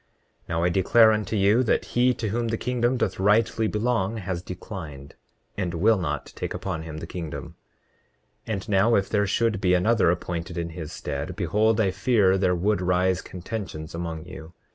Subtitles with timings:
[0.47, 4.17] 29:6 Now I declare unto you that he to whom the kingdom doth rightly belong
[4.17, 5.13] has declined,
[5.55, 7.53] and will not take upon him the kingdom.
[8.47, 12.35] 29:7 And now if there should be another appointed in his stead, behold I fear
[12.35, 14.53] there would rise contentions among you.